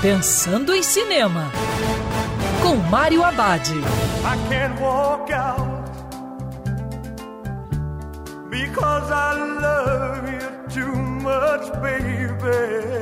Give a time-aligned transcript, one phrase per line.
[0.00, 1.50] Pensando em Cinema,
[2.62, 3.68] com Mário Abad.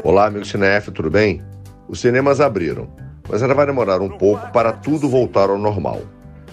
[0.02, 1.42] Olá, amigo cinef, tudo bem?
[1.86, 2.88] Os cinemas abriram,
[3.28, 6.00] mas ainda vai demorar um pouco para tudo voltar ao normal.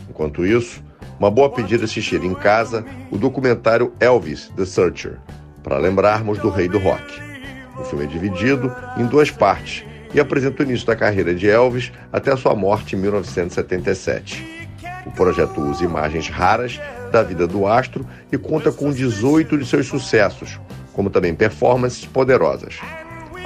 [0.09, 0.83] Enquanto isso,
[1.17, 5.21] uma boa pedida assistir em casa o documentário Elvis, The Searcher,
[5.63, 7.21] para lembrarmos do rei do rock.
[7.79, 11.91] O filme é dividido em duas partes e apresenta o início da carreira de Elvis
[12.11, 14.69] até a sua morte em 1977.
[15.05, 16.79] O projeto usa imagens raras
[17.11, 20.59] da vida do astro e conta com 18 de seus sucessos,
[20.93, 22.79] como também performances poderosas.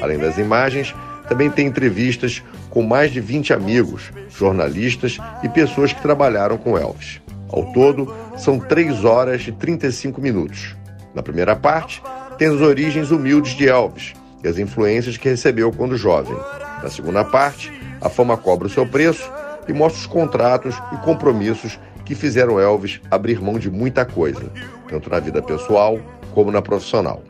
[0.01, 0.93] Além das imagens,
[1.27, 7.21] também tem entrevistas com mais de 20 amigos, jornalistas e pessoas que trabalharam com Elvis.
[7.49, 10.75] Ao todo, são 3 horas e 35 minutos.
[11.15, 12.01] Na primeira parte,
[12.37, 14.13] tem as origens humildes de Elvis
[14.43, 16.37] e as influências que recebeu quando jovem.
[16.81, 19.31] Na segunda parte, a fama cobra o seu preço
[19.67, 24.49] e mostra os contratos e compromissos que fizeram Elvis abrir mão de muita coisa,
[24.87, 25.99] tanto na vida pessoal
[26.33, 27.21] como na profissional.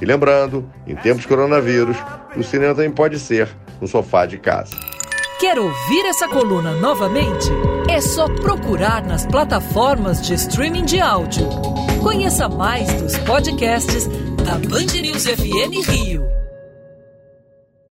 [0.00, 1.96] E lembrando, em tempos de coronavírus,
[2.36, 3.48] o cinema também pode ser
[3.80, 4.76] no sofá de casa.
[5.38, 7.48] Quer ouvir essa coluna novamente?
[7.88, 11.48] É só procurar nas plataformas de streaming de áudio.
[12.02, 14.08] Conheça mais dos podcasts
[14.44, 16.26] da Band News FM Rio.